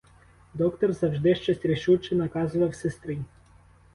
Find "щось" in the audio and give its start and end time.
1.35-1.65